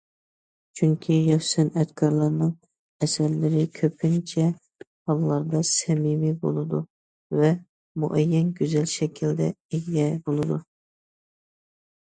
چۈنكى 0.77 1.15
ياش 1.31 1.49
سەنئەتكارلارنىڭ 1.55 2.53
ئەسەرلىرى 3.07 3.65
كۆپىنچە 3.79 4.45
ھاللاردا 5.11 5.61
سەمىمىي 5.71 6.33
بولىدۇ 6.45 6.79
ۋە 7.41 7.51
مۇئەييەن 8.05 8.49
گۈزەل 8.61 8.87
شەكىلگە 8.95 9.51
ئىگە 9.79 10.09
بولىدۇ. 10.31 10.59